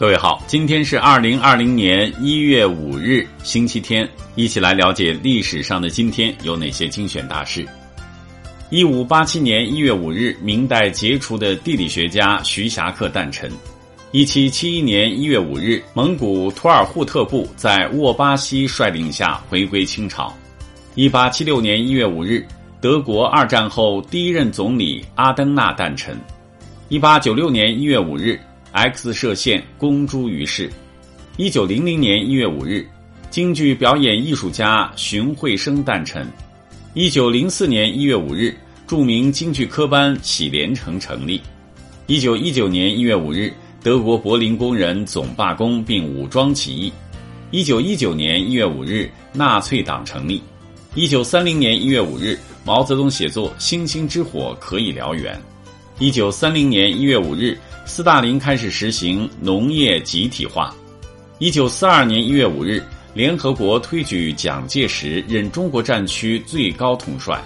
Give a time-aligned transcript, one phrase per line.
[0.00, 7.68] 各位好，今天是二零二零年一月五日，星期天，一起来了解历史上的今天有哪些精选大事。
[8.70, 13.52] 一五八七年一月五日，明代杰出的地理学家徐霞客诞辰。
[14.10, 20.34] 一七七一年一月五日，蒙古图尔扈特部在沃巴西率领下回归清朝。
[20.94, 22.42] 一八七六年一月五日，
[22.80, 26.18] 德国二战后第一任总理阿登纳诞辰。
[26.88, 28.40] 一八九六年一月五日。
[28.72, 30.70] X 射线公诸于世。
[31.36, 32.86] 一九零零年一月五日，
[33.28, 36.26] 京剧表演艺术家荀慧生诞辰。
[36.94, 38.54] 一九零四年一月五日，
[38.86, 41.40] 著名京剧科班喜连城成立。
[42.06, 43.52] 一九一九年一月五日，
[43.82, 46.92] 德国柏林工人总罢工并武装起义。
[47.50, 50.40] 一九一九年一月五日，纳粹党成立。
[50.94, 55.34] 一九三零年一月五日，毛泽东写作《星星之火可以燎原》。
[55.98, 57.58] 一九三零年一月五日。
[57.90, 60.72] 斯大林开始实行农业集体化。
[61.40, 62.80] 一九四二年一月五日，
[63.14, 67.42] 联合国推举蒋介石任中国战区最高统帅。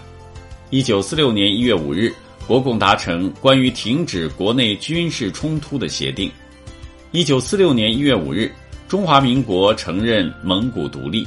[0.69, 2.13] 一九四六年一月五日，
[2.47, 6.31] 国共达成关于停止国内军事冲突的协定。
[7.11, 8.53] 一九四六年一月五日，
[8.87, 11.27] 中华民国承认蒙古独立。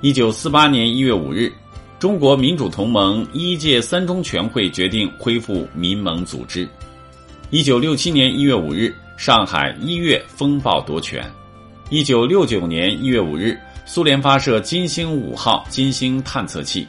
[0.00, 1.50] 一九四八年一月五日，
[2.00, 6.68] 中国民主同盟一届三中全会决定恢复民盟组织。
[7.52, 11.22] 一九六七年一月五日，上海一月风暴夺权。
[11.90, 16.88] 一九六九年一月五日，苏联发射金星五号金星探测器。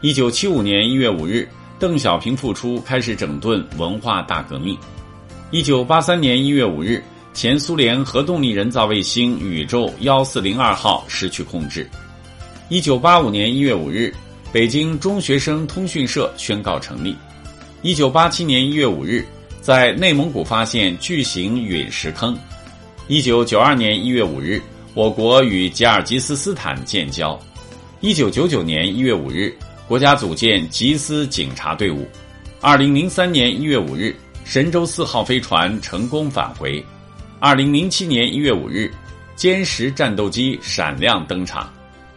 [0.00, 1.48] 一九七五年一月五日，
[1.80, 4.78] 邓小平复出，开始整顿文化大革命。
[5.50, 7.02] 一九八三年一月五日，
[7.34, 11.84] 前苏联核动力人造卫星宇宙幺四零二号失去控制。
[12.68, 14.14] 一九八五年一月五日，
[14.52, 17.16] 北京中学生通讯社宣告成立。
[17.82, 19.26] 一九八七年一月五日。
[19.60, 22.36] 在内蒙古发现巨型陨石坑。
[23.08, 24.60] 一九九二年一月五日，
[24.94, 27.38] 我国与吉尔吉斯斯坦建交。
[28.00, 29.54] 一九九九年一月五日，
[29.86, 32.08] 国家组建吉斯警察队伍。
[32.62, 36.82] 二零零三年一月五日，神舟四号飞船成功返回。
[37.38, 38.90] 二零零七年一月五日，
[39.36, 41.70] 歼十战斗机闪亮登场。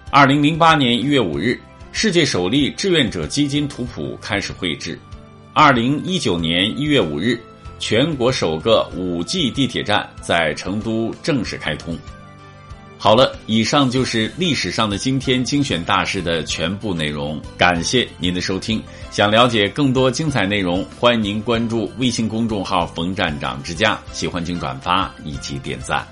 [0.09, 1.59] 二零零八年一月五日，
[1.91, 4.97] 世界首例志愿者基金图谱开始绘制。
[5.55, 7.39] 二零一九年一月五日，
[7.77, 11.95] 全国首个五 G 地铁站在成都正式开通。
[12.97, 17.39] 好了，以上就是历史上的今天精选大事的全部内容。
[17.55, 18.81] 感谢您的收听。
[19.11, 23.99] 想了解更多精彩内容，欢迎您关注微信公众号“冯站长之家”。
[24.11, 26.03] 喜欢请转发以及点赞。